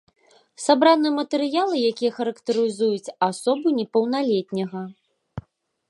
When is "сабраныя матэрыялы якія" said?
0.65-2.11